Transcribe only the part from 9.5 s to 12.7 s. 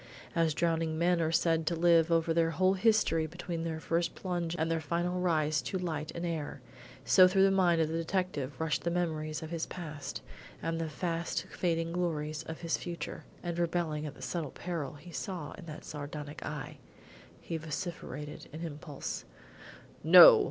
his past and the fast fading glories of